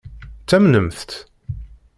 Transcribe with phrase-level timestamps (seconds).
[0.41, 1.11] Ttamnent-t?